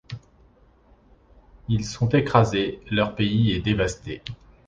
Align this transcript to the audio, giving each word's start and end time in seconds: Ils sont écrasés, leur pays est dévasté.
Ils 1.69 1.85
sont 1.85 2.09
écrasés, 2.09 2.81
leur 2.89 3.13
pays 3.13 3.51
est 3.51 3.61
dévasté. 3.61 4.23